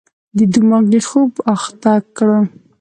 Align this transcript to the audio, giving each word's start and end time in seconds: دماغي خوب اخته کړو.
دماغي 0.53 0.99
خوب 1.07 1.31
اخته 1.55 1.93
کړو. 2.15 2.39